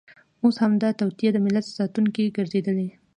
اوس 0.43 0.55
همدا 0.63 0.89
توطیه 0.99 1.29
د 1.33 1.37
ملت 1.45 1.65
ساتونکې 1.77 2.33
ګرځېدلې. 2.37 2.89